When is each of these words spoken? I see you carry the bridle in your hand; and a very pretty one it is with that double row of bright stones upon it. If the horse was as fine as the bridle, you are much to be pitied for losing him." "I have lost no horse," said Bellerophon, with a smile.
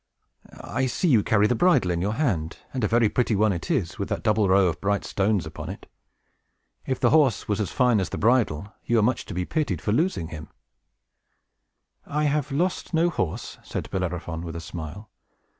I 0.59 0.87
see 0.87 1.07
you 1.09 1.21
carry 1.21 1.45
the 1.45 1.53
bridle 1.53 1.91
in 1.91 2.01
your 2.01 2.13
hand; 2.15 2.57
and 2.73 2.83
a 2.83 2.87
very 2.87 3.07
pretty 3.07 3.35
one 3.35 3.53
it 3.53 3.69
is 3.69 3.99
with 3.99 4.09
that 4.09 4.23
double 4.23 4.49
row 4.49 4.67
of 4.67 4.81
bright 4.81 5.05
stones 5.05 5.45
upon 5.45 5.69
it. 5.69 5.85
If 6.87 6.99
the 6.99 7.11
horse 7.11 7.47
was 7.47 7.61
as 7.61 7.71
fine 7.71 7.99
as 7.99 8.09
the 8.09 8.17
bridle, 8.17 8.73
you 8.83 8.97
are 8.97 9.03
much 9.03 9.25
to 9.27 9.35
be 9.35 9.45
pitied 9.45 9.79
for 9.79 9.91
losing 9.91 10.29
him." 10.29 10.47
"I 12.07 12.23
have 12.23 12.51
lost 12.51 12.95
no 12.95 13.11
horse," 13.11 13.59
said 13.61 13.91
Bellerophon, 13.91 14.41
with 14.41 14.55
a 14.55 14.59
smile. 14.59 15.11